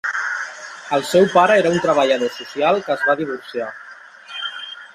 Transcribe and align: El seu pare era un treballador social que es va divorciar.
El 0.97 1.03
seu 1.09 1.27
pare 1.33 1.57
era 1.63 1.73
un 1.75 1.83
treballador 1.83 2.33
social 2.37 2.81
que 2.87 2.93
es 2.95 3.05
va 3.11 3.17
divorciar. 3.23 3.69